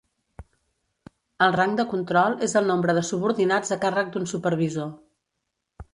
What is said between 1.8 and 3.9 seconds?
de control és el nombre de subordinats a